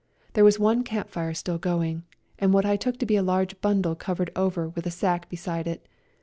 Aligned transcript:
There 0.33 0.43
was 0.43 0.57
one 0.57 0.81
camp 0.83 1.09
fire 1.11 1.35
still 1.35 1.59
going, 1.59 2.05
and 2.39 2.51
what 2.51 2.65
I 2.65 2.75
took 2.75 2.97
to 2.97 3.05
be 3.05 3.17
a 3.17 3.21
large 3.21 3.61
bundle 3.61 3.93
covered 3.93 4.31
over 4.35 4.67
with 4.67 4.87
a 4.87 4.89
sack 4.89 5.29
beside 5.29 5.67
it. 5.67 5.87